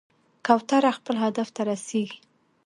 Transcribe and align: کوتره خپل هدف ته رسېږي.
کوتره 0.45 0.91
خپل 0.97 1.15
هدف 1.23 1.47
ته 1.55 1.61
رسېږي. 1.69 2.19